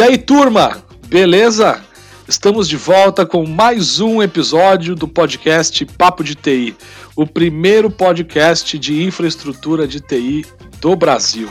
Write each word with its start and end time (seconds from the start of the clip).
E 0.00 0.02
aí, 0.02 0.16
turma, 0.16 0.82
beleza? 1.08 1.78
Estamos 2.26 2.66
de 2.66 2.78
volta 2.78 3.26
com 3.26 3.44
mais 3.44 4.00
um 4.00 4.22
episódio 4.22 4.94
do 4.94 5.06
podcast 5.06 5.84
Papo 5.84 6.24
de 6.24 6.34
TI, 6.34 6.74
o 7.14 7.26
primeiro 7.26 7.90
podcast 7.90 8.78
de 8.78 9.02
infraestrutura 9.02 9.86
de 9.86 10.00
TI 10.00 10.46
do 10.80 10.96
Brasil. 10.96 11.50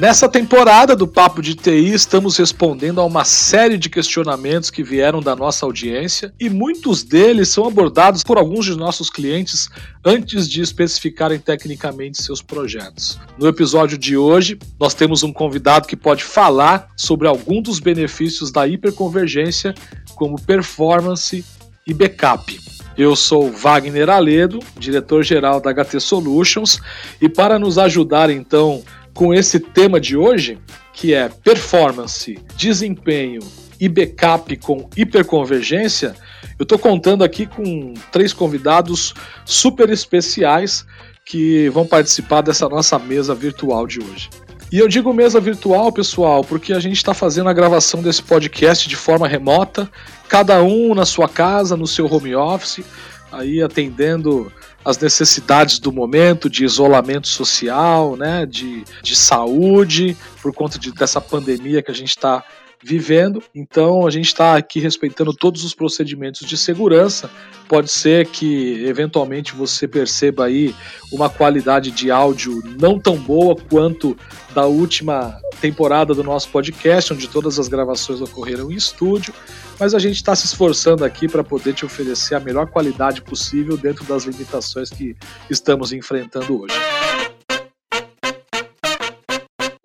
Nessa 0.00 0.30
temporada 0.30 0.96
do 0.96 1.06
Papo 1.06 1.42
de 1.42 1.54
TI, 1.54 1.92
estamos 1.92 2.38
respondendo 2.38 3.02
a 3.02 3.04
uma 3.04 3.22
série 3.22 3.76
de 3.76 3.90
questionamentos 3.90 4.70
que 4.70 4.82
vieram 4.82 5.20
da 5.20 5.36
nossa 5.36 5.66
audiência 5.66 6.32
e 6.40 6.48
muitos 6.48 7.02
deles 7.02 7.50
são 7.50 7.66
abordados 7.66 8.24
por 8.24 8.38
alguns 8.38 8.64
de 8.64 8.74
nossos 8.74 9.10
clientes 9.10 9.68
antes 10.02 10.48
de 10.48 10.62
especificarem 10.62 11.38
tecnicamente 11.38 12.22
seus 12.22 12.40
projetos. 12.40 13.20
No 13.36 13.46
episódio 13.46 13.98
de 13.98 14.16
hoje, 14.16 14.58
nós 14.80 14.94
temos 14.94 15.22
um 15.22 15.34
convidado 15.34 15.86
que 15.86 15.96
pode 15.96 16.24
falar 16.24 16.88
sobre 16.96 17.28
algum 17.28 17.60
dos 17.60 17.78
benefícios 17.78 18.50
da 18.50 18.66
hiperconvergência, 18.66 19.74
como 20.14 20.40
performance 20.40 21.44
e 21.86 21.92
backup. 21.92 22.58
Eu 22.96 23.14
sou 23.14 23.50
Wagner 23.50 24.08
Aledo, 24.08 24.60
diretor-geral 24.78 25.60
da 25.60 25.72
HT 25.72 26.00
Solutions, 26.00 26.80
e 27.20 27.28
para 27.28 27.58
nos 27.58 27.76
ajudar 27.76 28.30
então 28.30 28.82
com 29.20 29.34
esse 29.34 29.60
tema 29.60 30.00
de 30.00 30.16
hoje, 30.16 30.58
que 30.94 31.12
é 31.12 31.28
performance, 31.28 32.38
desempenho 32.56 33.42
e 33.78 33.86
backup 33.86 34.56
com 34.56 34.88
hiperconvergência, 34.96 36.14
eu 36.58 36.62
estou 36.62 36.78
contando 36.78 37.22
aqui 37.22 37.44
com 37.44 37.92
três 38.10 38.32
convidados 38.32 39.12
super 39.44 39.90
especiais 39.90 40.86
que 41.22 41.68
vão 41.68 41.86
participar 41.86 42.40
dessa 42.40 42.66
nossa 42.66 42.98
mesa 42.98 43.34
virtual 43.34 43.86
de 43.86 44.00
hoje. 44.00 44.30
E 44.72 44.78
eu 44.78 44.88
digo 44.88 45.12
mesa 45.12 45.38
virtual, 45.38 45.92
pessoal, 45.92 46.42
porque 46.42 46.72
a 46.72 46.80
gente 46.80 46.96
está 46.96 47.12
fazendo 47.12 47.50
a 47.50 47.52
gravação 47.52 48.00
desse 48.00 48.22
podcast 48.22 48.88
de 48.88 48.96
forma 48.96 49.28
remota, 49.28 49.86
cada 50.30 50.62
um 50.62 50.94
na 50.94 51.04
sua 51.04 51.28
casa, 51.28 51.76
no 51.76 51.86
seu 51.86 52.10
home 52.10 52.34
office, 52.34 52.82
aí 53.30 53.62
atendendo 53.62 54.50
as 54.84 54.98
necessidades 54.98 55.78
do 55.78 55.92
momento 55.92 56.48
de 56.48 56.64
isolamento 56.64 57.28
social, 57.28 58.16
né, 58.16 58.46
de, 58.46 58.84
de 59.02 59.14
saúde, 59.14 60.16
por 60.40 60.52
conta 60.52 60.78
de, 60.78 60.92
dessa 60.92 61.20
pandemia 61.20 61.82
que 61.82 61.90
a 61.90 61.94
gente 61.94 62.10
está 62.10 62.44
vivendo. 62.82 63.42
Então 63.54 64.06
a 64.06 64.10
gente 64.10 64.26
está 64.26 64.56
aqui 64.56 64.80
respeitando 64.80 65.34
todos 65.34 65.64
os 65.64 65.74
procedimentos 65.74 66.46
de 66.46 66.56
segurança. 66.56 67.30
Pode 67.68 67.90
ser 67.90 68.26
que 68.26 68.84
eventualmente 68.84 69.54
você 69.54 69.86
perceba 69.86 70.46
aí 70.46 70.74
uma 71.12 71.28
qualidade 71.28 71.90
de 71.90 72.10
áudio 72.10 72.62
não 72.80 72.98
tão 72.98 73.16
boa 73.16 73.54
quanto 73.54 74.16
da 74.54 74.66
última 74.66 75.38
temporada 75.60 76.14
do 76.14 76.24
nosso 76.24 76.48
podcast, 76.48 77.12
onde 77.12 77.28
todas 77.28 77.58
as 77.58 77.68
gravações 77.68 78.20
ocorreram 78.20 78.72
em 78.72 78.74
estúdio, 78.74 79.34
mas 79.80 79.94
a 79.94 79.98
gente 79.98 80.16
está 80.16 80.36
se 80.36 80.44
esforçando 80.44 81.04
aqui 81.04 81.26
para 81.26 81.42
poder 81.42 81.72
te 81.72 81.86
oferecer 81.86 82.34
a 82.34 82.40
melhor 82.40 82.66
qualidade 82.66 83.22
possível 83.22 83.78
dentro 83.78 84.04
das 84.04 84.24
limitações 84.24 84.90
que 84.90 85.16
estamos 85.48 85.90
enfrentando 85.90 86.60
hoje. 86.60 86.74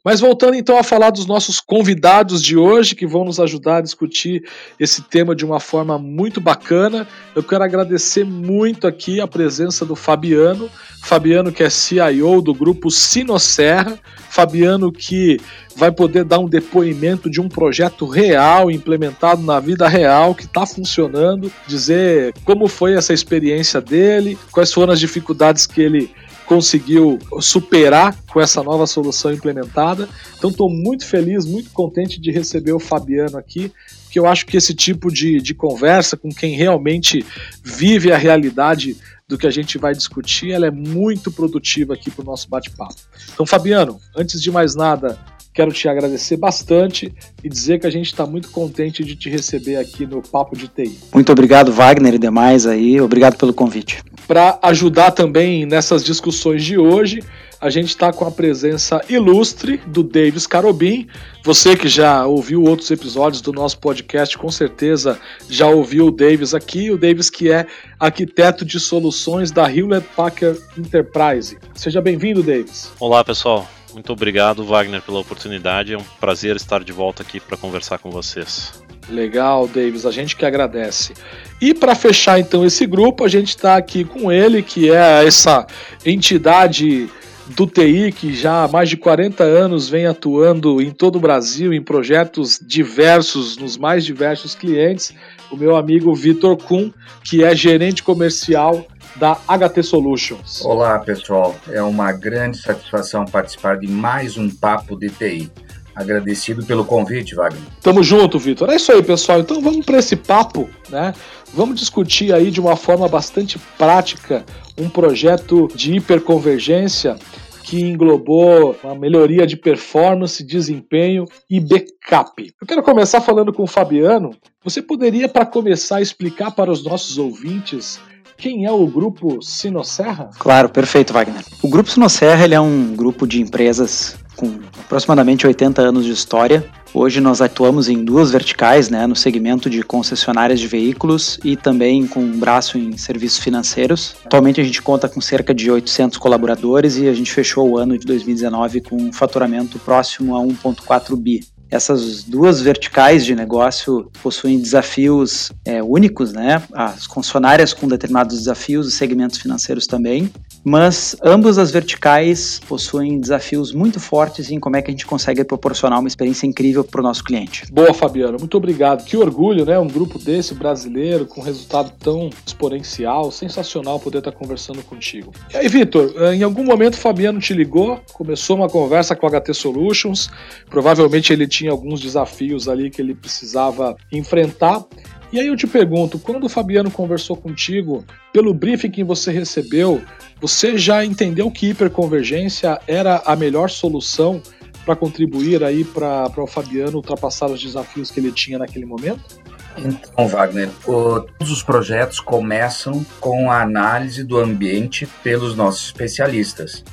Mas 0.05 0.19
voltando 0.19 0.53
então 0.53 0.77
a 0.77 0.83
falar 0.83 1.09
dos 1.09 1.25
nossos 1.25 1.59
convidados 1.59 2.43
de 2.43 2.55
hoje, 2.55 2.93
que 2.93 3.07
vão 3.07 3.25
nos 3.25 3.39
ajudar 3.39 3.77
a 3.77 3.81
discutir 3.81 4.47
esse 4.79 5.01
tema 5.01 5.35
de 5.35 5.43
uma 5.43 5.59
forma 5.59 5.97
muito 5.97 6.39
bacana, 6.39 7.07
eu 7.35 7.41
quero 7.41 7.63
agradecer 7.63 8.23
muito 8.23 8.85
aqui 8.85 9.19
a 9.19 9.25
presença 9.25 9.83
do 9.83 9.95
Fabiano. 9.95 10.69
Fabiano, 11.01 11.51
que 11.51 11.63
é 11.63 11.69
CIO 11.71 12.39
do 12.39 12.53
grupo 12.53 12.91
Sinosserra. 12.91 13.99
Fabiano, 14.29 14.91
que 14.91 15.39
vai 15.75 15.91
poder 15.91 16.23
dar 16.23 16.39
um 16.39 16.47
depoimento 16.47 17.27
de 17.29 17.41
um 17.41 17.49
projeto 17.49 18.05
real, 18.05 18.69
implementado 18.69 19.41
na 19.41 19.59
vida 19.59 19.87
real, 19.87 20.35
que 20.35 20.45
está 20.45 20.65
funcionando, 20.65 21.51
dizer 21.65 22.33
como 22.43 22.67
foi 22.67 22.93
essa 22.93 23.13
experiência 23.13 23.81
dele, 23.81 24.37
quais 24.51 24.71
foram 24.71 24.93
as 24.93 24.99
dificuldades 24.99 25.65
que 25.65 25.81
ele 25.81 26.11
conseguiu 26.45 27.19
superar 27.39 28.15
com 28.31 28.39
essa 28.39 28.61
nova 28.63 28.85
solução 28.85 29.33
implementada. 29.33 30.07
Então 30.37 30.49
estou 30.49 30.69
muito 30.69 31.05
feliz, 31.05 31.45
muito 31.45 31.71
contente 31.71 32.19
de 32.19 32.31
receber 32.31 32.73
o 32.73 32.79
Fabiano 32.79 33.37
aqui, 33.37 33.71
porque 34.03 34.19
eu 34.19 34.25
acho 34.25 34.45
que 34.45 34.57
esse 34.57 34.73
tipo 34.73 35.11
de, 35.11 35.41
de 35.41 35.53
conversa 35.53 36.15
com 36.15 36.29
quem 36.29 36.55
realmente 36.55 37.25
vive 37.63 38.11
a 38.11 38.17
realidade 38.17 38.95
do 39.27 39.37
que 39.37 39.47
a 39.47 39.51
gente 39.51 39.77
vai 39.77 39.93
discutir, 39.93 40.51
ela 40.51 40.67
é 40.67 40.71
muito 40.71 41.31
produtiva 41.31 41.95
aqui 41.95 42.11
para 42.11 42.21
o 42.21 42.25
nosso 42.25 42.47
bate-papo. 42.47 42.95
Então, 43.33 43.45
Fabiano, 43.45 43.99
antes 44.15 44.39
de 44.39 44.51
mais 44.51 44.75
nada, 44.75 45.17
Quero 45.55 45.71
te 45.71 45.87
agradecer 45.87 46.35
bastante 46.35 47.13
e 47.41 47.47
dizer 47.47 47.79
que 47.79 47.87
a 47.87 47.89
gente 47.89 48.07
está 48.07 48.25
muito 48.25 48.51
contente 48.51 49.05
de 49.05 49.15
te 49.15 49.29
receber 49.29 49.77
aqui 49.77 50.05
no 50.05 50.21
Papo 50.21 50.53
de 50.53 50.67
TI. 50.67 50.99
Muito 51.13 51.31
obrigado, 51.31 51.71
Wagner 51.71 52.15
e 52.15 52.19
demais 52.19 52.67
aí. 52.67 52.99
Obrigado 52.99 53.37
pelo 53.37 53.53
convite. 53.53 54.03
Para 54.27 54.59
ajudar 54.61 55.11
também 55.11 55.65
nessas 55.65 56.03
discussões 56.03 56.61
de 56.61 56.77
hoje, 56.77 57.23
a 57.61 57.69
gente 57.69 57.87
está 57.87 58.11
com 58.11 58.25
a 58.25 58.31
presença 58.31 59.01
ilustre 59.07 59.77
do 59.87 60.03
Davis 60.03 60.45
Carobin. 60.45 61.07
Você 61.41 61.77
que 61.77 61.87
já 61.87 62.25
ouviu 62.25 62.61
outros 62.63 62.91
episódios 62.91 63.41
do 63.41 63.53
nosso 63.53 63.79
podcast, 63.79 64.37
com 64.37 64.51
certeza 64.51 65.17
já 65.49 65.69
ouviu 65.69 66.07
o 66.07 66.11
Davis 66.11 66.53
aqui. 66.53 66.91
O 66.91 66.97
Davis 66.97 67.29
que 67.29 67.49
é 67.49 67.65
arquiteto 67.97 68.65
de 68.65 68.77
soluções 68.77 69.51
da 69.51 69.71
Hewlett 69.71 70.05
Packard 70.17 70.59
Enterprise. 70.77 71.57
Seja 71.73 72.01
bem-vindo, 72.01 72.43
Davis. 72.43 72.91
Olá, 72.99 73.23
pessoal. 73.23 73.65
Muito 73.95 74.11
obrigado, 74.11 74.65
Wagner, 74.65 75.01
pela 75.01 75.19
oportunidade. 75.19 75.93
É 75.93 75.97
um 75.97 76.03
prazer 76.19 76.57
estar 76.57 76.83
de 76.83 76.91
volta 76.91 77.23
aqui 77.23 77.39
para 77.39 77.55
conversar 77.55 77.97
com 77.97 78.11
vocês. 78.11 78.73
Legal, 79.07 79.69
Davis, 79.69 80.05
a 80.05 80.11
gente 80.11 80.35
que 80.35 80.45
agradece. 80.45 81.13
E 81.61 81.73
para 81.73 81.95
fechar 81.95 82.37
então 82.37 82.65
esse 82.65 82.85
grupo, 82.85 83.23
a 83.23 83.29
gente 83.29 83.49
está 83.49 83.77
aqui 83.77 84.03
com 84.03 84.29
ele, 84.29 84.61
que 84.61 84.91
é 84.91 85.25
essa 85.25 85.65
entidade 86.05 87.09
do 87.47 87.67
TI 87.67 88.11
que 88.11 88.33
já 88.33 88.63
há 88.63 88.67
mais 88.67 88.89
de 88.89 88.97
40 88.97 89.43
anos 89.43 89.87
vem 89.87 90.05
atuando 90.05 90.81
em 90.81 90.91
todo 90.91 91.17
o 91.17 91.19
Brasil 91.19 91.73
em 91.73 91.81
projetos 91.81 92.59
diversos, 92.61 93.57
nos 93.57 93.77
mais 93.77 94.03
diversos 94.03 94.55
clientes. 94.55 95.13
O 95.51 95.55
meu 95.55 95.75
amigo 95.75 96.13
Vitor 96.15 96.57
Kuhn, 96.57 96.89
que 97.23 97.43
é 97.43 97.55
gerente 97.55 98.01
comercial 98.01 98.85
da 99.15 99.35
HT 99.47 99.83
Solutions. 99.83 100.63
Olá, 100.65 100.99
pessoal. 100.99 101.55
É 101.69 101.81
uma 101.81 102.11
grande 102.11 102.57
satisfação 102.57 103.25
participar 103.25 103.77
de 103.77 103.87
mais 103.87 104.37
um 104.37 104.49
Papo 104.49 104.97
de 104.97 105.09
TI. 105.09 105.51
Agradecido 105.95 106.65
pelo 106.65 106.83
convite, 106.83 107.35
Wagner. 107.35 107.61
Tamo 107.81 108.03
junto, 108.03 108.37
Vitor. 108.37 108.69
É 108.69 108.75
isso 108.75 108.91
aí, 108.91 109.01
pessoal. 109.01 109.39
Então 109.39 109.61
vamos 109.61 109.85
para 109.85 109.97
esse 109.97 110.15
papo, 110.15 110.69
né? 110.89 111.13
Vamos 111.53 111.79
discutir 111.79 112.33
aí 112.33 112.51
de 112.51 112.59
uma 112.59 112.75
forma 112.75 113.07
bastante 113.07 113.57
prática 113.77 114.43
um 114.77 114.89
projeto 114.89 115.69
de 115.73 115.95
hiperconvergência 115.95 117.15
que 117.63 117.81
englobou 117.81 118.75
uma 118.83 118.93
melhoria 118.93 119.47
de 119.47 119.57
performance, 119.57 120.43
desempenho 120.43 121.25
e 121.49 121.59
backup. 121.59 122.53
Eu 122.61 122.67
quero 122.67 122.83
começar 122.83 123.21
falando 123.21 123.51
com 123.51 123.63
o 123.63 123.67
Fabiano. 123.67 124.31
Você 124.63 124.81
poderia, 124.81 125.27
para 125.27 125.45
começar, 125.45 126.01
explicar 126.01 126.51
para 126.51 126.71
os 126.71 126.83
nossos 126.83 127.17
ouvintes 127.17 127.99
quem 128.37 128.65
é 128.65 128.71
o 128.71 128.85
grupo 128.85 129.41
Sinosserra? 129.41 130.29
Claro, 130.37 130.69
perfeito, 130.69 131.13
Wagner. 131.13 131.41
O 131.63 131.69
grupo 131.69 131.89
Sinosserra 131.89 132.43
ele 132.43 132.53
é 132.53 132.59
um 132.59 132.95
grupo 132.95 133.25
de 133.25 133.41
empresas 133.41 134.17
com 134.35 134.59
aproximadamente 134.79 135.47
80 135.47 135.81
anos 135.81 136.05
de 136.05 136.11
história. 136.11 136.65
Hoje 136.93 137.19
nós 137.19 137.41
atuamos 137.41 137.89
em 137.89 138.05
duas 138.05 138.31
verticais, 138.31 138.89
né, 138.89 139.05
no 139.05 139.15
segmento 139.15 139.69
de 139.69 139.83
concessionárias 139.83 140.59
de 140.59 140.67
veículos 140.67 141.37
e 141.43 141.57
também 141.57 142.07
com 142.07 142.21
um 142.21 142.39
braço 142.39 142.77
em 142.77 142.95
serviços 142.97 143.39
financeiros. 143.39 144.15
Atualmente 144.25 144.61
a 144.61 144.63
gente 144.63 144.81
conta 144.81 145.09
com 145.09 145.19
cerca 145.19 145.53
de 145.53 145.69
800 145.69 146.17
colaboradores 146.17 146.97
e 146.97 147.07
a 147.07 147.13
gente 147.13 147.31
fechou 147.33 147.69
o 147.69 147.77
ano 147.77 147.97
de 147.97 148.05
2019 148.05 148.81
com 148.81 148.95
um 148.95 149.11
faturamento 149.11 149.77
próximo 149.79 150.35
a 150.37 150.39
1,4 150.39 151.15
bi. 151.17 151.41
Essas 151.69 152.23
duas 152.23 152.61
verticais 152.61 153.25
de 153.25 153.35
negócio 153.35 154.09
possuem 154.21 154.59
desafios 154.59 155.51
é, 155.65 155.81
únicos, 155.83 156.31
né? 156.31 156.61
As 156.71 157.07
concessionárias 157.07 157.73
com 157.73 157.87
determinados 157.87 158.37
desafios 158.37 158.87
e 158.87 158.91
segmentos 158.91 159.39
financeiros 159.39 159.87
também, 159.87 160.31
mas 160.65 161.15
ambas 161.23 161.59
as 161.59 161.69
verticais 161.69 162.59
possuem 162.67 163.19
desafios 163.19 163.71
muito 163.71 163.99
fortes 163.99 164.49
em 164.49 164.59
como 164.59 164.75
é 164.75 164.81
que 164.81 164.89
a 164.89 164.91
gente 164.91 165.05
consegue 165.05 165.43
proporcionar 165.43 165.99
uma 165.99 166.07
experiência 166.07 166.47
incrível 166.47 166.83
para 166.83 167.01
o 167.01 167.03
nosso 167.03 167.23
cliente. 167.23 167.71
Boa, 167.71 167.93
Fabiano, 167.93 168.39
muito 168.39 168.57
obrigado. 168.57 169.05
Que 169.05 169.15
orgulho, 169.15 169.63
né? 169.63 169.77
Um 169.77 169.87
grupo 169.87 170.17
desse 170.17 170.55
brasileiro 170.55 171.27
com 171.27 171.39
resultado 171.39 171.91
tão 171.99 172.31
exponencial, 172.45 173.31
sensacional 173.31 173.99
poder 173.99 174.17
estar 174.17 174.31
conversando 174.31 174.81
contigo. 174.83 175.31
E 175.53 175.57
aí, 175.57 175.67
Vitor, 175.67 176.11
em 176.33 176.41
algum 176.41 176.63
momento 176.63 176.95
o 176.95 176.97
Fabiano 176.97 177.39
te 177.39 177.53
ligou, 177.53 178.01
começou 178.13 178.55
uma 178.55 178.67
conversa 178.67 179.15
com 179.15 179.27
a 179.27 179.29
HT 179.29 179.53
Solutions, 179.53 180.31
provavelmente 180.67 181.31
ele 181.31 181.47
tinha 181.47 181.69
alguns 181.69 182.01
desafios 182.01 182.67
ali 182.67 182.89
que 182.89 182.99
ele 182.99 183.13
precisava 183.13 183.95
enfrentar. 184.11 184.83
E 185.31 185.39
aí 185.39 185.47
eu 185.47 185.55
te 185.57 185.67
pergunto, 185.67 186.19
quando 186.19 186.45
o 186.45 186.49
Fabiano 186.49 186.89
conversou 186.89 187.35
contigo, 187.35 188.05
pelo 188.31 188.53
briefing 188.53 188.91
que 188.91 189.03
você 189.03 189.31
recebeu, 189.31 190.01
você 190.39 190.77
já 190.77 191.03
entendeu 191.03 191.49
que 191.51 191.69
hiperconvergência 191.69 192.79
era 192.87 193.21
a 193.25 193.35
melhor 193.35 193.69
solução 193.69 194.41
para 194.85 194.95
contribuir 194.95 195.63
aí 195.63 195.83
para 195.83 196.31
o 196.37 196.47
Fabiano 196.47 196.97
ultrapassar 196.97 197.47
os 197.47 197.61
desafios 197.61 198.11
que 198.11 198.19
ele 198.19 198.31
tinha 198.31 198.59
naquele 198.59 198.85
momento? 198.85 199.41
Então, 199.77 200.27
Wagner, 200.27 200.69
o, 200.85 201.19
todos 201.19 201.51
os 201.51 201.63
projetos 201.63 202.19
começam 202.19 203.05
com 203.19 203.51
a 203.51 203.61
análise 203.61 204.23
do 204.23 204.37
ambiente 204.37 205.05
pelos 205.21 205.55
nossos 205.55 205.87
especialistas 205.87 206.83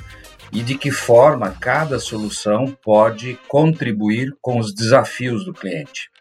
e 0.53 0.63
de 0.63 0.77
que 0.77 0.91
forma 0.91 1.51
cada 1.61 1.99
solução 1.99 2.77
pode 2.83 3.39
contribuir 3.47 4.35
com 4.41 4.59
os 4.59 4.75
desafios 4.75 5.45
do 5.45 5.53
cliente. 5.53 6.12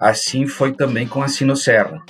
Assim 0.00 0.46
foi 0.46 0.72
também 0.72 1.06
com 1.06 1.22
a 1.22 1.28
Sinosserra. 1.28 2.00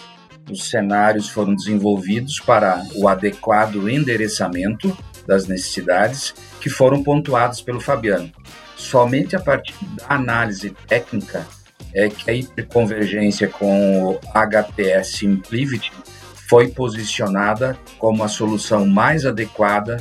Os 0.51 0.69
cenários 0.71 1.29
foram 1.29 1.55
desenvolvidos 1.55 2.41
para 2.41 2.83
o 2.95 3.09
adequado 3.09 3.89
endereçamento 3.89 4.97
das 5.27 5.47
necessidades 5.47 6.35
que 6.61 6.71
foram 6.71 7.03
pontuadas 7.03 7.61
pelo 7.61 7.81
Fabiano. 7.81 8.31
Somente 8.77 9.37
a 9.37 9.41
partir 9.41 9.75
da 9.97 10.15
análise 10.15 10.71
técnica 10.87 11.47
é 11.95 12.09
que 12.09 12.31
a 12.31 12.35
hiperconvergência 12.35 13.49
com 13.49 14.05
o 14.05 14.21
HPS 14.33 15.19
Simplivity 15.19 15.93
foi 16.49 16.69
posicionada 16.69 17.79
como 17.99 18.25
a 18.25 18.29
solução 18.29 18.87
mais 18.87 19.27
adequada 19.27 19.99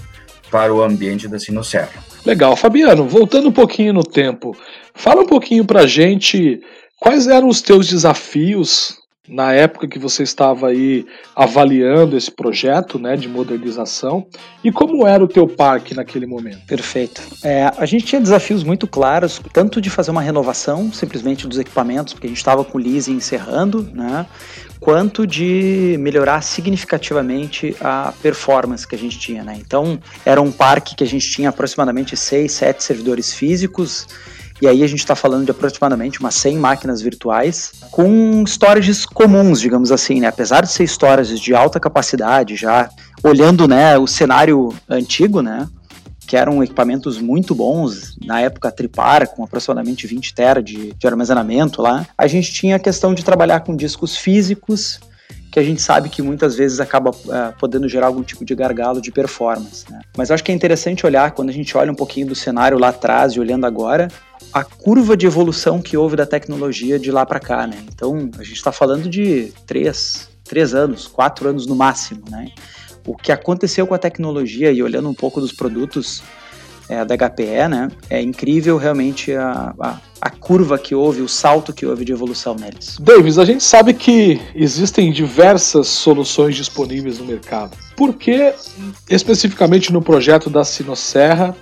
para 0.50 0.74
o 0.74 0.82
ambiente 0.82 1.28
da 1.28 1.38
Sinosserra. 1.40 2.08
Legal. 2.26 2.56
Fabiano, 2.56 3.08
voltando 3.08 3.50
um 3.50 3.54
pouquinho 3.54 3.94
no 3.94 4.04
tempo, 4.04 4.56
fala 4.94 5.22
um 5.22 5.28
pouquinho 5.28 5.66
para 5.66 5.82
a 5.82 5.88
gente 5.88 6.62
quais 7.00 7.28
eram 7.28 7.48
os 7.48 7.62
teus 7.62 7.88
desafios 7.88 8.98
na 9.28 9.52
época 9.52 9.88
que 9.88 10.00
você 10.00 10.24
estava 10.24 10.70
aí 10.70 11.06
avaliando 11.36 12.16
esse 12.16 12.32
projeto 12.32 12.98
né, 12.98 13.18
de 13.18 13.28
modernização 13.28 14.26
e 14.64 14.72
como 14.72 15.06
era 15.06 15.22
o 15.24 15.28
teu 15.28 15.48
parque 15.48 15.94
naquele 15.94 16.26
momento? 16.26 16.66
Perfeito. 16.66 17.22
É, 17.44 17.70
a 17.78 17.86
gente 17.86 18.06
tinha 18.06 18.22
desafios 18.22 18.64
muito 18.64 18.88
claros, 18.88 19.42
tanto 19.52 19.82
de 19.82 19.90
fazer 19.90 20.12
uma 20.12 20.22
renovação 20.22 20.92
simplesmente 20.94 21.46
dos 21.46 21.60
equipamentos, 21.60 22.14
porque 22.14 22.28
a 22.28 22.30
gente 22.30 22.38
estava 22.38 22.64
com 22.64 22.78
o 22.78 22.82
leasing 22.82 23.16
encerrando, 23.16 23.84
né, 23.94 24.26
quanto 24.80 25.28
de 25.28 25.98
melhorar 26.00 26.42
significativamente 26.42 27.76
a 27.82 28.14
performance 28.22 28.88
que 28.88 28.96
a 28.96 29.00
gente 29.00 29.20
tinha. 29.20 29.44
Né? 29.44 29.58
Então, 29.60 30.00
era 30.26 30.42
um 30.42 30.52
parque 30.52 30.96
que 30.96 31.04
a 31.04 31.08
gente 31.08 31.30
tinha 31.30 31.50
aproximadamente 31.50 32.16
6, 32.16 32.52
7 32.52 32.84
servidores 32.84 33.34
físicos, 33.34 34.08
e 34.62 34.68
aí 34.68 34.84
a 34.84 34.88
gente 34.88 35.00
está 35.00 35.16
falando 35.16 35.46
de 35.46 35.52
aproximadamente 35.52 36.20
umas 36.20 36.36
100 36.36 36.58
máquinas 36.58 37.02
virtuais 37.02 37.72
com 37.92 38.44
storages 38.46 39.06
comuns, 39.06 39.60
digamos 39.60 39.92
assim, 39.92 40.20
né? 40.20 40.28
Apesar 40.28 40.62
de 40.62 40.72
ser 40.72 40.84
storages 40.84 41.40
de 41.40 41.54
alta 41.54 41.80
capacidade, 41.80 42.56
já 42.56 42.90
olhando, 43.24 43.68
né, 43.68 43.98
o 43.98 44.08
cenário 44.08 44.74
antigo, 44.90 45.42
né? 45.42 45.68
que 46.28 46.36
eram 46.36 46.62
equipamentos 46.62 47.20
muito 47.20 47.56
bons, 47.56 48.18
na 48.22 48.42
época 48.42 48.70
Tripar, 48.70 49.30
com 49.30 49.46
aproximadamente 49.46 50.06
20 50.06 50.36
tera 50.36 50.62
de, 50.62 50.92
de 50.92 51.08
armazenamento 51.08 51.82
lá, 51.82 52.06
a 52.18 52.28
gente 52.28 52.52
tinha 52.52 52.76
a 52.76 52.80
questão 52.80 53.14
de 53.14 53.24
trabalhar 53.24 53.62
com 53.62 53.74
discos 53.74 54.18
físicos, 54.18 55.00
que 55.50 55.60
a 55.60 55.64
gente 55.64 55.82
sabe 55.82 56.10
que 56.10 56.22
muitas 56.22 56.56
vezes 56.56 56.82
acaba 56.82 57.12
uh, 57.12 57.58
podendo 57.58 57.88
gerar 57.88 58.08
algum 58.08 58.22
tipo 58.22 58.44
de 58.44 58.54
gargalo 58.54 59.02
de 59.02 59.12
performance. 59.12 59.90
Né? 59.90 60.02
Mas 60.18 60.30
acho 60.30 60.44
que 60.44 60.52
é 60.52 60.56
interessante 60.56 61.06
olhar, 61.06 61.32
quando 61.32 61.50
a 61.50 61.54
gente 61.54 61.76
olha 61.78 61.92
um 61.92 61.96
pouquinho 61.96 62.28
do 62.28 62.36
cenário 62.36 62.78
lá 62.78 62.90
atrás 62.90 63.34
e 63.34 63.40
olhando 63.40 63.66
agora, 63.66 64.10
a 64.54 64.64
curva 64.64 65.16
de 65.16 65.26
evolução 65.26 65.82
que 65.82 65.98
houve 65.98 66.16
da 66.16 66.26
tecnologia 66.26 66.98
de 67.00 67.12
lá 67.12 67.26
para 67.26 67.40
cá. 67.40 67.68
Né? 67.68 67.84
Então, 67.94 68.30
a 68.38 68.44
gente 68.44 68.56
está 68.58 68.72
falando 68.72 69.10
de 69.10 69.54
três, 69.66 70.30
três 70.44 70.74
anos, 70.74 71.08
quatro 71.08 71.50
anos 71.50 71.66
no 71.66 71.76
máximo. 71.76 72.24
Né? 72.30 72.52
o 73.08 73.16
que 73.16 73.32
aconteceu 73.32 73.88
com 73.88 73.94
a 73.94 73.98
tecnologia 73.98 74.70
e 74.72 74.84
olhando 74.84 75.10
um 75.10 75.14
pouco 75.14 75.40
dos 75.40 75.54
produtos 75.54 76.22
é, 76.90 77.04
da 77.06 77.16
HPE, 77.18 77.68
né, 77.70 77.90
é 78.10 78.22
incrível 78.22 78.78
realmente 78.78 79.34
a, 79.34 79.74
a, 79.80 80.00
a, 80.22 80.30
curva 80.30 80.78
que 80.78 80.94
houve, 80.94 81.22
o 81.22 81.28
salto 81.28 81.74
que 81.74 81.86
houve 81.86 82.06
de 82.06 82.12
evolução 82.12 82.56
neles. 82.56 82.98
Davis, 83.00 83.38
a 83.38 83.46
gente 83.46 83.64
sabe 83.64 83.94
que 83.94 84.40
existem 84.54 85.12
diversas 85.12 85.88
soluções 85.88 86.56
disponíveis 86.56 87.20
no 87.20 87.26
mercado. 87.26 87.78
Por 87.96 88.14
que, 88.14 88.54
especificamente 89.10 89.92
no 89.92 90.02
projeto 90.02 90.50
da 90.50 90.64
Sinosserra, 90.64 91.56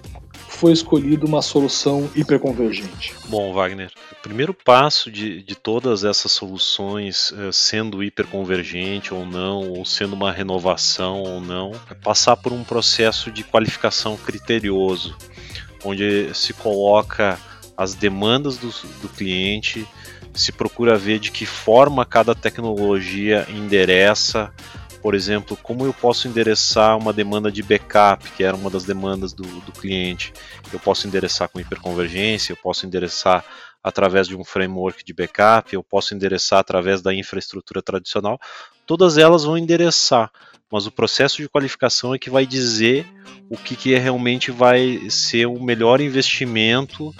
foi 0.55 0.71
escolhida 0.71 1.25
uma 1.25 1.41
solução 1.41 2.09
hiperconvergente? 2.15 3.13
Bom, 3.27 3.53
Wagner, 3.53 3.91
o 4.11 4.15
primeiro 4.23 4.53
passo 4.53 5.11
de, 5.11 5.43
de 5.43 5.53
todas 5.53 6.03
essas 6.03 6.31
soluções, 6.31 7.33
eh, 7.37 7.51
sendo 7.51 8.01
hiperconvergente 8.01 9.13
ou 9.13 9.25
não, 9.25 9.69
ou 9.71 9.85
sendo 9.85 10.13
uma 10.13 10.31
renovação 10.31 11.21
ou 11.21 11.41
não, 11.41 11.71
é 11.91 11.93
passar 11.93 12.37
por 12.37 12.53
um 12.53 12.63
processo 12.63 13.29
de 13.29 13.43
qualificação 13.43 14.15
criterioso, 14.15 15.15
onde 15.83 16.33
se 16.33 16.53
coloca 16.53 17.37
as 17.75 17.93
demandas 17.93 18.57
do, 18.57 18.69
do 19.01 19.09
cliente, 19.09 19.85
se 20.33 20.53
procura 20.53 20.97
ver 20.97 21.19
de 21.19 21.31
que 21.31 21.45
forma 21.45 22.05
cada 22.05 22.33
tecnologia 22.33 23.45
endereça 23.49 24.53
por 25.05 25.13
exemplo, 25.13 25.55
como 25.61 25.85
eu 25.85 25.93
posso 25.93 26.27
endereçar 26.27 26.97
uma 26.97 27.13
demanda 27.13 27.51
de 27.51 27.61
backup, 27.61 28.27
que 28.31 28.43
era 28.43 28.57
uma 28.57 28.71
das 28.71 28.85
demandas 28.85 29.33
do, 29.33 29.43
do 29.43 29.71
cliente. 29.71 30.33
Eu 30.73 30.79
posso 30.79 31.05
endereçar 31.05 31.47
com 31.47 31.59
hiperconvergência, 31.59 32.51
eu 32.51 32.57
posso 32.57 32.87
endereçar 32.87 33.45
através 33.83 34.27
de 34.27 34.35
um 34.35 34.43
framework 34.43 35.05
de 35.05 35.13
backup, 35.13 35.71
eu 35.71 35.83
posso 35.83 36.15
endereçar 36.15 36.57
através 36.57 37.03
da 37.03 37.13
infraestrutura 37.13 37.83
tradicional. 37.83 38.39
Todas 38.87 39.19
elas 39.19 39.43
vão 39.43 39.55
endereçar, 39.55 40.31
mas 40.71 40.87
o 40.87 40.91
processo 40.91 41.37
de 41.37 41.47
qualificação 41.47 42.15
é 42.15 42.17
que 42.17 42.31
vai 42.31 42.47
dizer 42.47 43.05
o 43.47 43.57
que, 43.57 43.75
que 43.75 43.95
realmente 43.95 44.49
vai 44.49 45.07
ser 45.11 45.45
o 45.45 45.61
melhor 45.61 46.01
investimento 46.01 47.13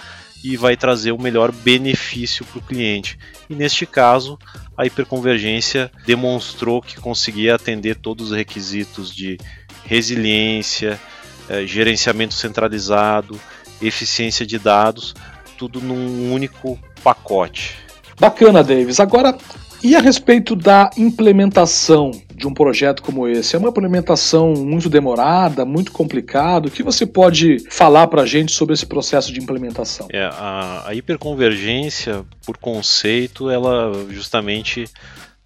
e 0.46 0.56
vai 0.56 0.76
trazer 0.76 1.10
o 1.10 1.20
melhor 1.20 1.50
benefício 1.50 2.44
para 2.44 2.58
o 2.58 2.62
cliente. 2.62 3.18
E 3.50 3.54
neste 3.54 3.84
caso, 3.84 4.38
a 4.76 4.86
hiperconvergência 4.86 5.90
demonstrou 6.06 6.80
que 6.80 7.00
conseguia 7.00 7.56
atender 7.56 7.96
todos 7.96 8.30
os 8.30 8.36
requisitos 8.36 9.12
de 9.12 9.38
resiliência, 9.84 11.00
eh, 11.48 11.66
gerenciamento 11.66 12.34
centralizado, 12.34 13.40
eficiência 13.82 14.46
de 14.46 14.56
dados, 14.56 15.16
tudo 15.58 15.80
num 15.80 16.32
único 16.32 16.78
pacote. 17.02 17.76
Bacana, 18.20 18.62
Davis. 18.62 19.00
Agora, 19.00 19.36
e 19.82 19.96
a 19.96 20.00
respeito 20.00 20.54
da 20.54 20.90
implementação 20.96 22.12
de 22.36 22.46
um 22.46 22.52
projeto 22.52 23.02
como 23.02 23.26
esse? 23.26 23.56
É 23.56 23.58
uma 23.58 23.70
implementação 23.70 24.52
muito 24.52 24.90
demorada, 24.90 25.64
muito 25.64 25.90
complicada? 25.90 26.68
O 26.68 26.70
que 26.70 26.82
você 26.82 27.06
pode 27.06 27.58
falar 27.70 28.06
para 28.08 28.22
a 28.22 28.26
gente 28.26 28.52
sobre 28.52 28.74
esse 28.74 28.84
processo 28.84 29.32
de 29.32 29.40
implementação? 29.40 30.06
É, 30.10 30.24
a, 30.24 30.84
a 30.86 30.94
hiperconvergência, 30.94 32.24
por 32.44 32.58
conceito, 32.58 33.50
ela 33.50 33.92
justamente 34.10 34.84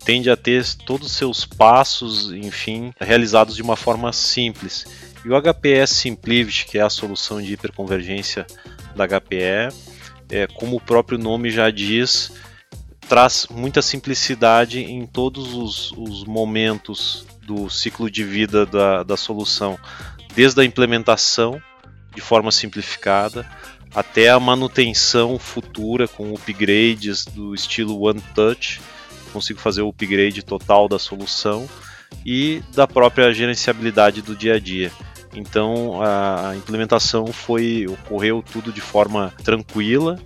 tende 0.05 0.29
a 0.31 0.37
ter 0.37 0.67
todos 0.85 1.09
os 1.09 1.17
seus 1.17 1.45
passos, 1.45 2.33
enfim, 2.33 2.93
realizados 3.01 3.55
de 3.55 3.63
uma 3.63 3.77
forma 3.77 4.13
simples. 4.13 4.85
E 5.25 5.29
o 5.29 5.41
HPS 5.41 5.91
Simplivity, 5.91 6.67
que 6.67 6.79
é 6.79 6.83
a 6.83 6.91
solução 6.91 7.41
de 7.41 7.53
hiperconvergência 7.53 8.47
da 8.97 9.07
HPE, 9.07 9.69
é, 10.31 10.47
como 10.47 10.77
o 10.77 10.81
próprio 10.81 11.19
nome 11.19 11.51
já 11.51 11.71
diz, 11.71 12.33
traz 13.11 13.49
muita 13.51 13.83
simplicidade 13.83 14.79
em 14.79 15.05
todos 15.05 15.53
os, 15.53 15.91
os 15.97 16.23
momentos 16.23 17.27
do 17.43 17.69
ciclo 17.69 18.09
de 18.09 18.23
vida 18.23 18.65
da, 18.65 19.03
da 19.03 19.17
solução, 19.17 19.77
desde 20.33 20.61
a 20.61 20.65
implementação 20.65 21.61
de 22.15 22.21
forma 22.21 22.53
simplificada 22.53 23.45
até 23.93 24.31
a 24.31 24.39
manutenção 24.39 25.41
futura 25.41 26.07
com 26.07 26.33
upgrades 26.33 27.25
do 27.25 27.53
estilo 27.53 28.01
One 28.01 28.23
Touch. 28.33 28.81
Consigo 29.33 29.59
fazer 29.59 29.83
o 29.83 29.89
upgrade 29.89 30.45
total 30.45 30.89
da 30.89 30.99
solução 30.99 31.69
e 32.25 32.63
da 32.77 32.87
própria 32.87 33.33
gerenciabilidade 33.35 34.23
do 34.23 34.37
dia 34.37 34.55
a 34.55 34.61
dia. 34.61 34.93
Então 35.35 36.01
a 36.01 36.55
implementação 36.57 37.27
foi 37.27 37.89
ocorreu 37.89 38.41
tudo 38.41 38.73
de 38.73 38.81
forma 38.81 39.35
tranquila, 39.43 40.17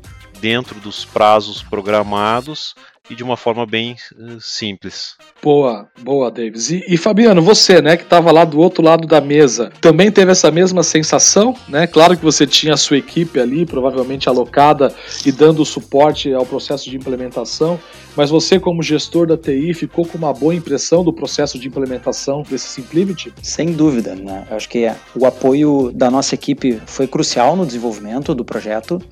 dentro 0.44 0.78
dos 0.78 1.06
prazos 1.06 1.62
programados 1.62 2.74
e 3.08 3.14
de 3.14 3.22
uma 3.22 3.34
forma 3.34 3.64
bem 3.64 3.96
uh, 4.14 4.38
simples. 4.38 5.14
Boa, 5.42 5.88
boa, 6.02 6.30
Davis. 6.30 6.70
E, 6.70 6.84
e, 6.86 6.98
Fabiano, 6.98 7.40
você, 7.40 7.80
né, 7.80 7.96
que 7.96 8.02
estava 8.02 8.30
lá 8.30 8.44
do 8.44 8.58
outro 8.58 8.82
lado 8.82 9.06
da 9.06 9.22
mesa, 9.22 9.72
também 9.80 10.10
teve 10.10 10.32
essa 10.32 10.50
mesma 10.50 10.82
sensação, 10.82 11.54
né? 11.66 11.86
Claro 11.86 12.14
que 12.14 12.22
você 12.22 12.46
tinha 12.46 12.74
a 12.74 12.78
sua 12.78 12.98
equipe 12.98 13.40
ali, 13.40 13.64
provavelmente 13.64 14.28
alocada 14.28 14.94
e 15.24 15.32
dando 15.32 15.64
suporte 15.64 16.32
ao 16.32 16.44
processo 16.44 16.90
de 16.90 16.96
implementação, 16.96 17.80
mas 18.16 18.30
você, 18.30 18.60
como 18.60 18.82
gestor 18.82 19.26
da 19.26 19.36
TI, 19.36 19.74
ficou 19.74 20.06
com 20.06 20.16
uma 20.16 20.32
boa 20.32 20.54
impressão 20.54 21.02
do 21.02 21.12
processo 21.12 21.58
de 21.58 21.68
implementação 21.68 22.42
desse 22.42 22.68
Simplicity? 22.68 23.32
Sem 23.42 23.72
dúvida, 23.72 24.14
né? 24.14 24.46
Eu 24.50 24.56
acho 24.56 24.68
que 24.68 24.90
o 25.16 25.26
apoio 25.26 25.90
da 25.92 26.10
nossa 26.10 26.34
equipe 26.34 26.80
foi 26.86 27.06
crucial 27.06 27.56
no 27.56 27.66
desenvolvimento 27.66 28.34
do 28.34 28.44
projeto. 28.44 29.02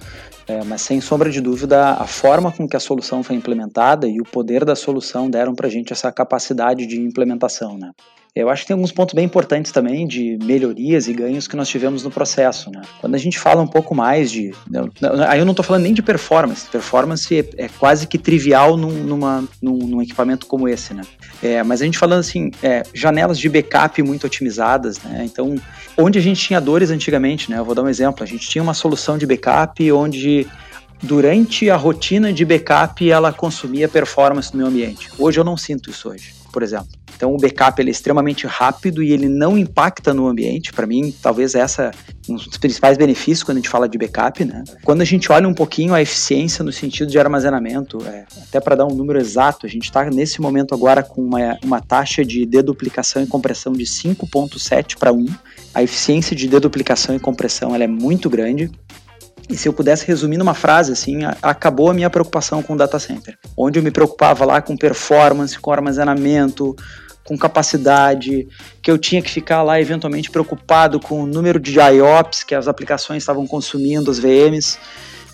É, 0.46 0.64
mas 0.64 0.82
sem 0.82 1.00
sombra 1.00 1.30
de 1.30 1.40
dúvida, 1.40 1.92
a 1.92 2.06
forma 2.06 2.50
com 2.50 2.68
que 2.68 2.76
a 2.76 2.80
solução 2.80 3.22
foi 3.22 3.36
implementada 3.36 4.08
e 4.08 4.20
o 4.20 4.24
poder 4.24 4.64
da 4.64 4.74
solução 4.74 5.30
deram 5.30 5.54
para 5.54 5.68
a 5.68 5.70
gente 5.70 5.92
essa 5.92 6.10
capacidade 6.10 6.86
de 6.86 7.00
implementação. 7.00 7.78
Né? 7.78 7.92
Eu 8.34 8.48
acho 8.48 8.62
que 8.62 8.68
tem 8.68 8.74
alguns 8.74 8.90
pontos 8.90 9.14
bem 9.14 9.26
importantes 9.26 9.70
também 9.72 10.06
de 10.06 10.38
melhorias 10.42 11.06
e 11.06 11.12
ganhos 11.12 11.46
que 11.46 11.54
nós 11.54 11.68
tivemos 11.68 12.02
no 12.02 12.10
processo. 12.10 12.70
Né? 12.70 12.80
Quando 12.98 13.14
a 13.14 13.18
gente 13.18 13.38
fala 13.38 13.60
um 13.60 13.66
pouco 13.66 13.94
mais 13.94 14.30
de. 14.30 14.54
Aí 15.28 15.38
eu 15.38 15.44
não 15.44 15.52
estou 15.52 15.62
falando 15.62 15.82
nem 15.82 15.92
de 15.92 16.02
performance. 16.02 16.66
Performance 16.66 17.38
é, 17.38 17.64
é 17.64 17.68
quase 17.68 18.06
que 18.06 18.16
trivial 18.16 18.78
num, 18.78 18.90
numa, 18.90 19.44
num, 19.60 19.76
num, 19.76 20.00
equipamento 20.00 20.46
como 20.46 20.66
esse. 20.66 20.94
Né? 20.94 21.02
É, 21.42 21.62
mas 21.62 21.82
a 21.82 21.84
gente 21.84 21.98
falando 21.98 22.20
assim, 22.20 22.50
é, 22.62 22.82
janelas 22.94 23.38
de 23.38 23.50
backup 23.50 24.02
muito 24.02 24.26
otimizadas. 24.26 24.98
Né? 25.02 25.24
Então, 25.26 25.54
onde 25.98 26.18
a 26.18 26.22
gente 26.22 26.40
tinha 26.40 26.58
dores 26.58 26.90
antigamente, 26.90 27.50
né? 27.50 27.58
eu 27.58 27.66
vou 27.66 27.74
dar 27.74 27.82
um 27.82 27.88
exemplo. 27.88 28.24
A 28.24 28.26
gente 28.26 28.48
tinha 28.48 28.62
uma 28.62 28.72
solução 28.72 29.18
de 29.18 29.26
backup 29.26 29.92
onde 29.92 30.46
durante 31.02 31.68
a 31.68 31.76
rotina 31.76 32.32
de 32.32 32.46
backup 32.46 33.10
ela 33.10 33.30
consumia 33.30 33.90
performance 33.90 34.50
no 34.52 34.58
meu 34.58 34.68
ambiente. 34.68 35.10
Hoje 35.18 35.38
eu 35.38 35.44
não 35.44 35.56
sinto 35.58 35.90
isso 35.90 36.08
hoje, 36.08 36.32
por 36.52 36.62
exemplo. 36.62 36.88
Então 37.16 37.34
o 37.34 37.36
backup 37.36 37.80
ele 37.80 37.90
é 37.90 37.92
extremamente 37.92 38.46
rápido 38.46 39.02
e 39.02 39.12
ele 39.12 39.28
não 39.28 39.56
impacta 39.56 40.12
no 40.12 40.26
ambiente. 40.26 40.72
Para 40.72 40.86
mim, 40.86 41.14
talvez 41.22 41.54
essa 41.54 41.90
um 42.28 42.34
dos 42.34 42.56
principais 42.56 42.96
benefícios 42.96 43.42
quando 43.42 43.58
a 43.58 43.60
gente 43.60 43.68
fala 43.68 43.88
de 43.88 43.98
backup, 43.98 44.44
né? 44.44 44.62
Quando 44.84 45.02
a 45.02 45.04
gente 45.04 45.30
olha 45.32 45.48
um 45.48 45.54
pouquinho 45.54 45.94
a 45.94 46.00
eficiência 46.00 46.64
no 46.64 46.72
sentido 46.72 47.10
de 47.10 47.18
armazenamento, 47.18 47.98
é, 48.06 48.24
até 48.42 48.60
para 48.60 48.76
dar 48.76 48.86
um 48.86 48.94
número 48.94 49.18
exato, 49.18 49.66
a 49.66 49.68
gente 49.68 49.84
está 49.84 50.04
nesse 50.04 50.40
momento 50.40 50.74
agora 50.74 51.02
com 51.02 51.22
uma, 51.22 51.58
uma 51.64 51.80
taxa 51.80 52.24
de 52.24 52.46
deduplicação 52.46 53.22
e 53.22 53.26
compressão 53.26 53.72
de 53.72 53.84
5.7 53.84 54.96
para 54.98 55.12
1. 55.12 55.26
A 55.74 55.82
eficiência 55.82 56.36
de 56.36 56.46
deduplicação 56.46 57.14
e 57.14 57.18
compressão 57.18 57.74
ela 57.74 57.84
é 57.84 57.88
muito 57.88 58.30
grande. 58.30 58.70
E 59.52 59.56
se 59.58 59.68
eu 59.68 59.72
pudesse 59.74 60.06
resumir 60.06 60.38
numa 60.38 60.54
frase, 60.54 60.92
assim, 60.92 61.20
acabou 61.42 61.90
a 61.90 61.94
minha 61.94 62.08
preocupação 62.08 62.62
com 62.62 62.72
o 62.72 62.76
data 62.76 62.98
center. 62.98 63.38
Onde 63.54 63.78
eu 63.78 63.82
me 63.82 63.90
preocupava 63.90 64.46
lá 64.46 64.62
com 64.62 64.74
performance, 64.78 65.58
com 65.58 65.70
armazenamento, 65.70 66.74
com 67.22 67.36
capacidade, 67.36 68.48
que 68.80 68.90
eu 68.90 68.96
tinha 68.96 69.20
que 69.20 69.30
ficar 69.30 69.62
lá 69.62 69.78
eventualmente 69.78 70.30
preocupado 70.30 70.98
com 70.98 71.22
o 71.22 71.26
número 71.26 71.60
de 71.60 71.78
IOPS 71.78 72.44
que 72.44 72.54
as 72.54 72.66
aplicações 72.66 73.22
estavam 73.22 73.46
consumindo, 73.46 74.10
as 74.10 74.18
VMs. 74.18 74.78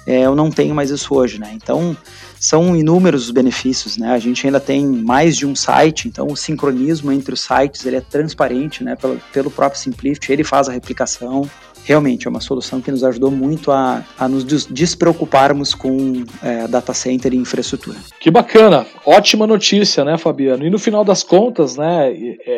É, 0.04 0.22
eu 0.22 0.34
não 0.34 0.50
tenho 0.50 0.74
mais 0.74 0.90
isso 0.90 1.14
hoje, 1.14 1.38
né? 1.38 1.50
Então, 1.52 1.96
são 2.40 2.74
inúmeros 2.74 3.26
os 3.26 3.30
benefícios, 3.30 3.96
né? 3.96 4.10
A 4.10 4.18
gente 4.18 4.44
ainda 4.44 4.58
tem 4.58 4.84
mais 4.84 5.36
de 5.36 5.46
um 5.46 5.54
site, 5.54 6.08
então 6.08 6.26
o 6.26 6.36
sincronismo 6.36 7.12
entre 7.12 7.34
os 7.34 7.42
sites 7.42 7.86
ele 7.86 7.96
é 7.96 8.00
transparente, 8.00 8.82
né? 8.82 8.96
Pelo, 8.96 9.20
pelo 9.32 9.50
próprio 9.50 9.80
Simplift, 9.80 10.32
ele 10.32 10.42
faz 10.42 10.68
a 10.68 10.72
replicação 10.72 11.48
realmente 11.84 12.26
é 12.26 12.30
uma 12.30 12.40
solução 12.40 12.80
que 12.80 12.90
nos 12.90 13.02
ajudou 13.02 13.30
muito 13.30 13.70
a, 13.70 14.04
a 14.18 14.28
nos 14.28 14.44
despreocuparmos 14.66 15.74
com 15.74 16.24
é, 16.42 16.68
data 16.68 16.92
center 16.92 17.32
e 17.32 17.36
infraestrutura. 17.36 17.98
Que 18.20 18.30
bacana, 18.30 18.86
ótima 19.04 19.46
notícia, 19.46 20.04
né, 20.04 20.18
Fabiano? 20.18 20.64
E 20.64 20.70
no 20.70 20.78
final 20.78 21.04
das 21.04 21.22
contas, 21.22 21.76
né, 21.76 22.12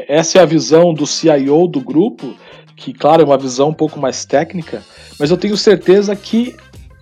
essa 0.08 0.38
é 0.38 0.42
a 0.42 0.46
visão 0.46 0.92
do 0.92 1.06
CIO 1.06 1.66
do 1.66 1.80
grupo, 1.80 2.34
que, 2.76 2.92
claro, 2.92 3.22
é 3.22 3.24
uma 3.24 3.38
visão 3.38 3.68
um 3.68 3.74
pouco 3.74 4.00
mais 4.00 4.24
técnica, 4.24 4.82
mas 5.18 5.30
eu 5.30 5.36
tenho 5.36 5.56
certeza 5.56 6.16
que 6.16 6.56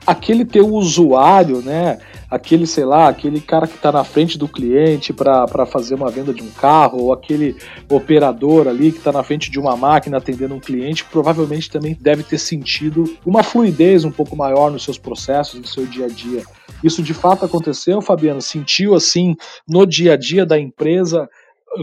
aquele 0.08 0.42
teu 0.42 0.66
usuário, 0.74 1.60
né, 1.60 1.98
aquele, 2.30 2.66
sei 2.66 2.86
lá, 2.86 3.08
aquele 3.08 3.42
cara 3.42 3.66
que 3.66 3.74
está 3.74 3.92
na 3.92 4.02
frente 4.02 4.38
do 4.38 4.48
cliente 4.48 5.12
para 5.12 5.66
fazer 5.66 5.96
uma 5.96 6.10
venda 6.10 6.32
de 6.32 6.42
um 6.42 6.48
carro, 6.50 7.02
ou 7.02 7.12
aquele 7.12 7.54
operador 7.90 8.68
ali 8.68 8.90
que 8.90 8.96
está 8.96 9.12
na 9.12 9.22
frente 9.22 9.50
de 9.50 9.60
uma 9.60 9.76
máquina 9.76 10.16
atendendo 10.16 10.54
um 10.54 10.60
cliente, 10.60 11.04
provavelmente 11.04 11.70
também 11.70 11.94
deve 12.00 12.22
ter 12.22 12.38
sentido 12.38 13.04
uma 13.26 13.42
fluidez 13.42 14.02
um 14.02 14.10
pouco 14.10 14.34
maior 14.34 14.70
nos 14.70 14.82
seus 14.82 14.96
processos, 14.96 15.60
no 15.60 15.66
seu 15.66 15.84
dia 15.84 16.06
a 16.06 16.08
dia. 16.08 16.42
Isso 16.82 17.02
de 17.02 17.12
fato 17.12 17.44
aconteceu, 17.44 18.00
Fabiano? 18.00 18.40
Sentiu 18.40 18.94
assim 18.94 19.36
no 19.68 19.84
dia 19.84 20.14
a 20.14 20.16
dia 20.16 20.46
da 20.46 20.58
empresa 20.58 21.28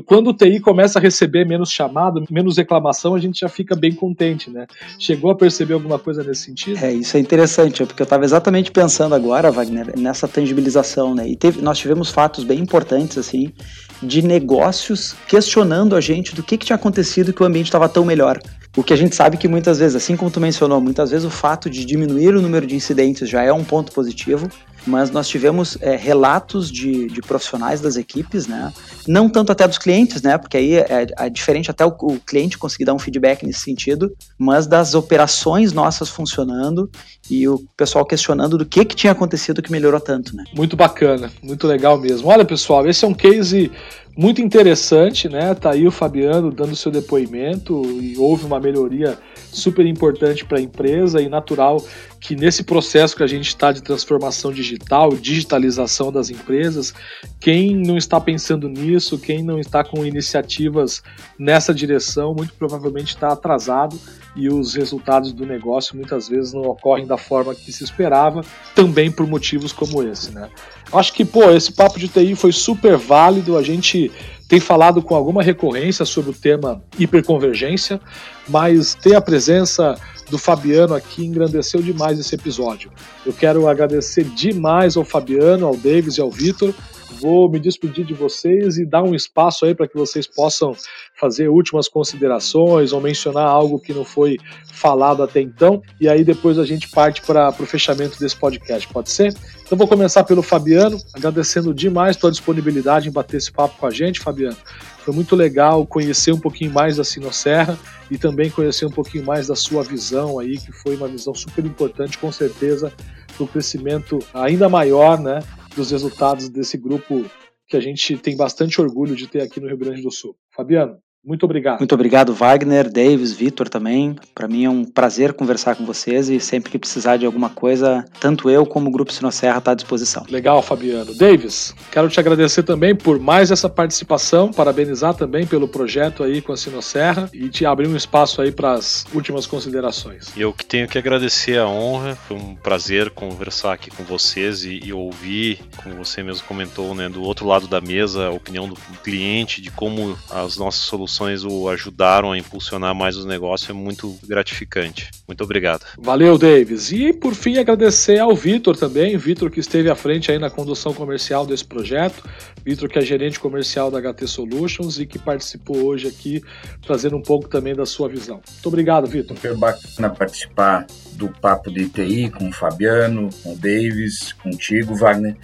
quando 0.06 0.30
o 0.30 0.34
TI 0.34 0.60
começa 0.60 1.00
a 1.00 1.02
receber 1.02 1.46
menos 1.46 1.72
chamado, 1.72 2.24
menos 2.30 2.58
reclamação, 2.58 3.16
a 3.16 3.20
gente 3.20 3.40
já 3.40 3.50
fica 3.50 3.76
bem 3.76 3.94
contente, 3.94 4.50
né? 4.50 4.66
Chegou 5.00 5.32
a 5.32 5.36
perceber 5.36 5.74
alguma 5.74 6.00
coisa 6.00 6.24
nesse 6.24 6.44
sentido? 6.44 6.84
É, 6.84 6.92
isso 6.92 7.16
é 7.16 7.20
interessante, 7.20 7.86
porque 7.86 8.02
eu 8.02 8.06
estava 8.06 8.26
exatamente 8.26 8.72
pensando 8.72 9.16
agora, 9.16 9.52
Wagner, 9.52 9.98
nessa 9.98 10.28
tangibilização, 10.28 11.14
né? 11.14 11.28
E 11.28 11.36
teve, 11.36 11.62
nós 11.62 11.78
tivemos 11.78 12.10
fatos 12.10 12.44
bem 12.44 12.60
importantes, 12.60 13.18
assim, 13.18 13.54
de 14.02 14.22
negócios 14.22 15.16
questionando 15.28 15.96
a 15.96 16.02
gente 16.02 16.36
do 16.36 16.44
que, 16.44 16.58
que 16.58 16.66
tinha 16.66 16.76
acontecido 16.76 17.34
que 17.34 17.44
o 17.44 17.46
ambiente 17.46 17.68
estava 17.68 17.88
tão 17.88 18.04
melhor. 18.04 18.40
O 18.76 18.84
que 18.84 18.94
a 18.94 18.98
gente 18.98 19.16
sabe 19.16 19.38
que 19.38 19.48
muitas 19.48 19.80
vezes, 19.80 19.96
assim 19.96 20.18
como 20.18 20.30
tu 20.30 20.42
mencionou, 20.42 20.82
muitas 20.82 21.12
vezes 21.12 21.26
o 21.26 21.30
fato 21.30 21.70
de 21.70 21.86
diminuir 21.86 22.36
o 22.36 22.42
número 22.42 22.68
de 22.68 22.76
incidentes 22.76 23.30
já 23.30 23.42
é 23.42 23.54
um 23.54 23.64
ponto 23.64 23.92
positivo, 23.94 24.50
mas 24.86 25.10
nós 25.10 25.28
tivemos 25.28 25.78
é, 25.82 25.96
relatos 25.96 26.70
de, 26.70 27.08
de, 27.08 27.22
profissionais 27.22 27.82
das 27.82 27.96
equipes, 27.96 28.48
né? 28.48 28.72
Não 29.08 29.30
tanto 29.30 29.52
até 29.52 29.68
dos 29.68 29.78
clientes, 29.78 30.22
né? 30.22 30.38
Porque 30.38 30.58
aí 30.58 30.76
é, 30.76 31.08
é 31.18 31.30
diferente 31.30 31.72
até 31.72 31.86
o, 31.86 31.90
o, 31.90 32.20
cliente 32.20 32.58
conseguir 32.58 32.86
dar 32.86 32.94
um 32.94 33.00
feedback 33.00 33.46
nesse 33.46 33.62
sentido, 33.62 34.14
mas 34.38 34.68
das 34.68 34.94
operações 34.94 35.74
nossas 35.74 36.10
funcionando 36.10 36.90
e 37.30 37.48
o 37.48 37.64
pessoal 37.76 38.06
questionando 38.06 38.58
do 38.58 38.66
que, 38.66 38.86
que 38.86 38.96
tinha 38.96 39.12
acontecido 39.12 39.62
que 39.62 39.72
melhorou 39.72 40.00
tanto, 40.00 40.36
né? 40.36 40.44
Muito 40.54 40.76
bacana, 40.76 41.32
muito 41.42 41.66
legal 41.66 41.98
mesmo. 41.98 42.28
Olha, 42.28 42.46
pessoal, 42.46 42.88
esse 42.88 43.04
é 43.04 43.08
um 43.08 43.14
case 43.14 43.72
muito 44.18 44.42
interessante, 44.42 45.28
né? 45.28 45.54
Tá 45.54 45.72
aí 45.72 45.86
o 45.86 45.92
Fabiano 45.92 46.50
dando 46.52 46.76
seu 46.76 46.92
depoimento 46.92 47.84
e 48.02 48.18
houve 48.18 48.46
uma 48.46 48.60
melhoria 48.60 49.18
super 49.52 49.86
importante 49.86 50.46
para 50.46 50.58
a 50.58 50.62
empresa 50.62 51.22
e 51.22 51.28
natural 51.28 51.84
que 52.20 52.36
nesse 52.36 52.64
processo 52.64 53.16
que 53.16 53.24
a 53.24 53.28
gente 53.28 53.48
está 53.48 53.72
de 53.72 53.84
transformação 53.84 54.52
digital, 54.52 55.10
digitalização 55.10 56.12
das 56.12 56.30
empresas, 56.30 56.94
quem 57.40 57.76
não 57.76 57.98
está 57.98 58.20
pensando 58.20 58.70
nisso, 58.70 59.20
quem 59.20 59.44
não 59.44 59.60
está 59.60 59.84
com 59.84 60.06
iniciativas 60.06 61.04
nessa 61.38 61.74
direção, 61.74 62.34
muito 62.34 62.54
provavelmente 62.54 63.10
está 63.10 63.34
atrasado 63.34 64.00
e 64.36 64.50
os 64.50 64.76
resultados 64.76 65.32
do 65.32 65.46
negócio 65.46 65.96
muitas 65.96 66.28
vezes 66.28 66.54
não 66.54 66.64
ocorrem 66.64 67.08
da 67.08 67.18
forma 67.18 67.56
que 67.56 67.72
se 67.72 67.84
esperava, 67.84 68.44
também 68.76 69.10
por 69.10 69.26
motivos 69.26 69.72
como 69.72 70.04
esse, 70.04 70.32
né? 70.32 70.50
Acho 70.92 71.14
que, 71.14 71.24
pô, 71.24 71.50
esse 71.52 71.72
papo 71.72 71.98
de 71.98 72.08
TI 72.08 72.36
foi 72.36 72.52
super 72.52 72.98
válido, 72.98 73.58
a 73.58 73.64
gente 73.64 74.12
tem 74.48 74.60
falado 74.60 75.02
com 75.02 75.16
alguma 75.16 75.42
recorrência 75.42 76.06
sobre 76.06 76.32
o 76.32 76.34
tema 76.34 76.84
hiperconvergência, 77.00 78.00
mas 78.48 78.94
ter 78.94 79.16
a 79.16 79.22
presença 79.22 79.96
do 80.30 80.38
Fabiano 80.38 80.94
aqui 80.94 81.26
engrandeceu 81.26 81.82
demais 81.82 82.20
esse 82.20 82.36
episódio. 82.36 82.92
Eu 83.26 83.34
quero 83.34 83.68
agradecer 83.68 84.24
demais 84.24 84.98
ao 84.98 85.04
Fabiano, 85.04 85.66
ao 85.66 85.76
Davis 85.76 86.18
e 86.18 86.22
ao 86.22 86.30
Vitor 86.30 86.74
Vou 87.20 87.50
me 87.50 87.60
despedir 87.60 88.06
de 88.06 88.14
vocês 88.14 88.78
e 88.78 88.86
dar 88.86 89.04
um 89.04 89.16
espaço 89.16 89.66
aí 89.66 89.74
para 89.74 89.88
que 89.88 89.96
vocês 89.96 90.28
possam 90.28 90.76
fazer 91.20 91.48
últimas 91.48 91.88
considerações 91.88 92.92
ou 92.92 93.00
mencionar 93.00 93.48
algo 93.48 93.80
que 93.80 93.94
não 93.94 94.04
foi 94.04 94.38
falado 94.72 95.24
até 95.24 95.40
então. 95.40 95.82
E 96.00 96.10
aí 96.10 96.24
depois 96.24 96.60
a 96.60 96.66
gente 96.66 96.90
parte 96.90 97.22
para 97.22 97.50
o 97.50 97.66
fechamento 97.66 98.20
desse 98.20 98.36
podcast, 98.36 98.88
pode 98.90 99.10
ser? 99.10 99.34
Então 99.64 99.78
vou 99.78 99.88
começar 99.88 100.24
pelo 100.24 100.42
Fabiano, 100.42 100.98
agradecendo 101.14 101.74
demais 101.74 102.18
tua 102.18 102.32
disponibilidade 102.32 103.08
em 103.08 103.12
bater 103.12 103.38
esse 103.38 103.52
papo 103.52 103.78
com 103.78 103.88
a 103.88 103.92
gente, 103.92 104.20
Fabiano. 104.20 104.58
Foi 105.06 105.14
muito 105.14 105.36
legal 105.36 105.86
conhecer 105.86 106.32
um 106.32 106.40
pouquinho 106.40 106.72
mais 106.72 106.98
da 106.98 107.04
Sinosserra 107.04 107.78
e 108.10 108.18
também 108.18 108.50
conhecer 108.50 108.86
um 108.86 108.92
pouquinho 108.92 109.24
mais 109.24 109.48
da 109.48 109.56
sua 109.56 109.84
visão 109.84 110.40
aí, 110.40 110.58
que 110.58 110.72
foi 110.72 110.96
uma 110.96 111.08
visão 111.08 111.34
super 111.34 111.64
importante, 111.64 112.18
com 112.18 112.32
certeza, 112.32 112.92
para 113.36 113.44
o 113.44 113.48
crescimento 113.48 114.20
ainda 114.34 114.68
maior, 114.68 115.20
né, 115.20 115.42
dos 115.76 115.92
resultados 115.92 116.50
desse 116.50 116.78
grupo 116.78 117.26
que 117.68 117.76
a 117.76 117.80
gente 117.80 118.18
tem 118.18 118.36
bastante 118.36 118.80
orgulho 118.80 119.16
de 119.16 119.28
ter 119.28 119.42
aqui 119.42 119.60
no 119.60 119.68
Rio 119.68 119.78
Grande 119.78 120.02
do 120.02 120.12
Sul. 120.12 120.36
Fabiano, 120.52 121.00
muito 121.26 121.44
obrigado. 121.44 121.80
Muito 121.80 121.96
obrigado, 121.96 122.34
Wagner, 122.36 122.88
Davis, 122.88 123.34
Vitor 123.34 123.68
também. 123.68 124.16
Para 124.36 124.48
mim 124.48 124.66
é 124.66 124.70
um 124.70 124.86
prazer 124.86 125.34
conversar 125.34 125.76
com 125.76 125.84
vocês 125.84 126.30
e 126.30 126.40
sempre 126.40 126.70
que 126.70 126.78
precisar 126.78 127.18
de 127.18 127.26
alguma 127.26 127.50
coisa, 127.50 128.06
tanto 128.20 128.48
eu 128.48 128.64
como 128.64 128.90
o 128.90 128.92
Grupo 128.92 129.12
Sinosserra 129.12 129.58
está 129.58 129.72
à 129.72 129.74
disposição. 129.74 130.24
Legal, 130.30 130.62
Fabiano. 130.62 131.16
Davis, 131.16 131.74
quero 131.92 132.08
te 132.10 132.20
agradecer 132.20 132.62
também 132.62 132.96
por 132.96 133.20
mais 133.20 133.50
essa 133.50 133.68
participação, 133.68 134.52
parabenizar 134.52 135.16
também 135.16 135.48
pelo 135.48 135.68
projeto 135.68 136.24
aí 136.24 136.44
com 136.44 136.54
a 136.54 136.58
Sinosserra 136.58 137.28
e 137.34 137.50
te 137.50 137.66
abrir 137.66 137.88
um 137.88 137.96
espaço 137.96 138.40
aí 138.40 138.52
para 138.52 138.74
as 138.74 139.06
últimas 139.12 139.48
considerações. 139.48 140.32
Eu 140.38 140.54
que 140.54 140.64
tenho 140.64 140.88
que 140.88 141.00
agradecer 141.00 141.58
a 141.58 141.68
honra, 141.68 142.16
foi 142.16 142.38
um 142.38 142.56
prazer 142.56 143.10
conversar 143.10 143.74
aqui 143.74 143.90
com 143.90 144.04
vocês 144.04 144.64
e, 144.64 144.80
e 144.84 144.94
ouvir, 144.94 145.60
como 145.78 145.96
você 145.96 146.22
mesmo 146.22 146.46
comentou, 146.48 146.94
né, 146.94 147.10
do 147.10 147.24
outro 147.24 147.48
lado 147.48 147.68
da 147.68 147.82
mesa, 147.82 148.28
a 148.28 148.32
opinião 148.32 148.70
do 148.70 148.76
cliente, 149.04 149.60
de 149.60 149.72
como 149.72 150.16
as 150.30 150.58
nossas 150.58 150.82
soluções 150.82 151.15
o 151.20 151.70
ajudaram 151.70 152.32
a 152.32 152.38
impulsionar 152.38 152.94
mais 152.94 153.18
o 153.18 153.28
negócio 153.28 153.72
é 153.72 153.74
muito 153.74 154.18
gratificante. 154.28 155.10
Muito 155.28 155.44
obrigado. 155.44 155.86
Valeu, 155.98 156.38
Davis. 156.38 156.92
E 156.92 157.14
por 157.14 157.34
fim, 157.34 157.58
agradecer 157.58 158.20
ao 158.20 158.36
Vitor 158.36 158.76
também, 158.76 159.18
Vitor 159.18 159.50
que 159.50 159.60
esteve 159.60 159.90
à 159.90 159.96
frente 159.96 160.32
aí 160.32 160.40
na 160.40 160.50
condução 160.50 160.94
comercial 160.94 161.46
desse 161.46 161.66
projeto, 161.66 162.24
Vitor 162.64 162.90
que 162.90 163.00
é 163.00 163.02
gerente 163.02 163.40
comercial 163.40 163.90
da 163.90 164.00
HT 164.02 164.28
Solutions 164.28 165.00
e 165.00 165.06
que 165.06 165.18
participou 165.18 165.78
hoje 165.84 166.08
aqui, 166.08 166.44
trazendo 166.86 167.16
um 167.16 167.22
pouco 167.22 167.48
também 167.48 167.76
da 167.76 167.86
sua 167.86 168.10
visão. 168.10 168.42
Muito 168.52 168.68
obrigado, 168.68 169.08
Vitor. 169.08 169.38
Foi 169.38 169.56
bacana 169.56 170.10
participar 170.10 170.86
do 171.14 171.30
Papo 171.30 171.72
de 171.72 171.88
TI 171.90 172.30
com 172.30 172.50
o 172.50 172.52
Fabiano, 172.52 173.30
com 173.42 173.54
o 173.54 173.58
Davis, 173.58 174.34
contigo, 174.34 174.96
Wagner, 174.96 175.36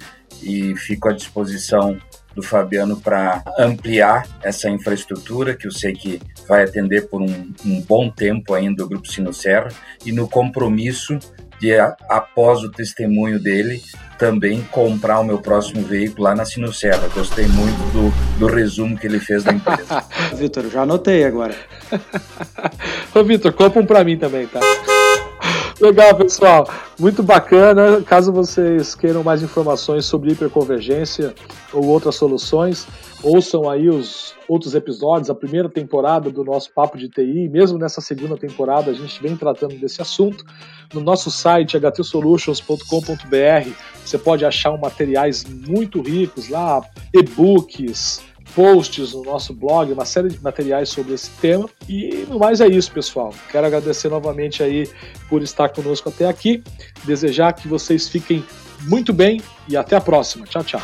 e 0.42 0.74
fico 0.76 1.08
à 1.08 1.12
disposição 1.12 1.98
do 2.34 2.42
Fabiano 2.42 3.00
para 3.00 3.42
ampliar 3.58 4.26
essa 4.42 4.68
infraestrutura, 4.68 5.54
que 5.54 5.66
eu 5.66 5.72
sei 5.72 5.92
que 5.92 6.20
vai 6.48 6.64
atender 6.64 7.08
por 7.08 7.20
um, 7.20 7.52
um 7.64 7.80
bom 7.80 8.10
tempo 8.10 8.54
ainda 8.54 8.84
o 8.84 8.88
Grupo 8.88 9.10
Sino 9.10 9.32
Serra, 9.32 9.68
e 10.04 10.12
no 10.12 10.28
compromisso 10.28 11.18
de, 11.60 11.78
após 12.08 12.64
o 12.64 12.70
testemunho 12.70 13.38
dele, 13.38 13.80
também 14.18 14.62
comprar 14.70 15.20
o 15.20 15.24
meu 15.24 15.38
próximo 15.38 15.82
veículo 15.82 16.24
lá 16.24 16.34
na 16.34 16.44
Serra. 16.44 17.08
Gostei 17.14 17.46
muito 17.46 17.78
do, 17.92 18.38
do 18.38 18.46
resumo 18.52 18.98
que 18.98 19.06
ele 19.06 19.20
fez 19.20 19.44
da 19.44 19.52
empresa. 19.52 20.04
Vitor, 20.34 20.68
já 20.68 20.82
anotei 20.82 21.24
agora. 21.24 21.54
Ô, 23.14 23.22
Vitor, 23.22 23.52
compra 23.52 23.80
um 23.80 23.86
para 23.86 24.02
mim 24.02 24.16
também, 24.16 24.46
tá? 24.46 24.60
Legal, 25.82 26.14
pessoal. 26.14 26.70
Muito 26.96 27.24
bacana. 27.24 28.00
Caso 28.02 28.32
vocês 28.32 28.94
queiram 28.94 29.24
mais 29.24 29.42
informações 29.42 30.04
sobre 30.04 30.30
hiperconvergência 30.30 31.34
ou 31.72 31.84
outras 31.86 32.14
soluções, 32.14 32.86
ouçam 33.20 33.68
aí 33.68 33.88
os 33.88 34.32
outros 34.48 34.76
episódios, 34.76 35.28
a 35.28 35.34
primeira 35.34 35.68
temporada 35.68 36.30
do 36.30 36.44
nosso 36.44 36.72
Papo 36.72 36.96
de 36.96 37.08
TI. 37.08 37.48
Mesmo 37.48 37.78
nessa 37.78 38.00
segunda 38.00 38.36
temporada, 38.36 38.92
a 38.92 38.94
gente 38.94 39.20
vem 39.20 39.36
tratando 39.36 39.74
desse 39.74 40.00
assunto. 40.00 40.44
No 40.94 41.00
nosso 41.00 41.32
site, 41.32 41.76
htsolutions.com.br, 41.76 43.70
você 44.04 44.16
pode 44.16 44.44
achar 44.44 44.78
materiais 44.78 45.44
muito 45.44 46.00
ricos 46.00 46.48
lá, 46.48 46.80
e-books, 47.12 48.22
posts 48.54 49.12
no 49.12 49.22
nosso 49.22 49.54
blog, 49.54 49.92
uma 49.92 50.04
série 50.04 50.28
de 50.28 50.42
materiais 50.42 50.88
sobre 50.88 51.14
esse 51.14 51.30
tema. 51.40 51.68
E 51.88 52.26
no 52.28 52.38
mais 52.38 52.60
é 52.60 52.68
isso, 52.68 52.90
pessoal. 52.90 53.34
Quero 53.50 53.66
agradecer 53.66 54.08
novamente 54.08 54.62
aí 54.62 54.88
por 55.28 55.42
estar 55.42 55.68
conosco 55.68 56.08
até 56.08 56.26
aqui. 56.26 56.62
Desejar 57.04 57.52
que 57.52 57.68
vocês 57.68 58.08
fiquem 58.08 58.44
muito 58.82 59.12
bem 59.12 59.40
e 59.68 59.76
até 59.76 59.96
a 59.96 60.00
próxima. 60.00 60.46
Tchau, 60.46 60.64
tchau. 60.64 60.82